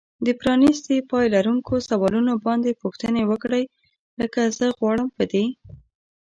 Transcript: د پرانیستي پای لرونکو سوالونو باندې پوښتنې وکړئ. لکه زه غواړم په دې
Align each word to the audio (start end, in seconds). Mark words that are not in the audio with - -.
د 0.25 0.27
پرانیستي 0.39 0.97
پای 1.09 1.25
لرونکو 1.35 1.73
سوالونو 1.89 2.33
باندې 2.45 2.79
پوښتنې 2.81 3.23
وکړئ. 3.31 3.63
لکه 4.19 4.41
زه 4.57 4.67
غواړم 4.77 5.07
په 5.17 5.23
دې 5.31 5.45